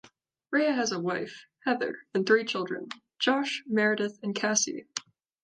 Rea 0.49 0.71
has 0.71 0.91
a 0.91 0.99
wife, 0.99 1.45
Heather, 1.63 2.07
and 2.15 2.25
three 2.25 2.43
children: 2.43 2.89
Josh, 3.19 3.61
Meredith, 3.67 4.17
and 4.23 4.33
Cassie. 4.33 4.87